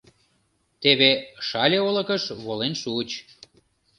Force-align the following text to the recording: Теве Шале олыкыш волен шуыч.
Теве 0.81 1.11
Шале 1.47 1.79
олыкыш 1.89 2.23
волен 2.45 2.73
шуыч. 2.81 3.11